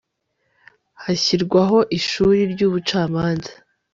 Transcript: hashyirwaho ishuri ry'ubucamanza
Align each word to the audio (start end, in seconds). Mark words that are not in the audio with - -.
hashyirwaho 1.03 1.77
ishuri 1.97 2.39
ry'ubucamanza 2.51 3.53